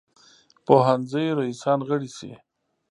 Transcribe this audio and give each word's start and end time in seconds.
پوهنځیو 0.65 1.37
رییسان 1.39 1.79
غړي 1.87 2.09
شي. 2.17 2.31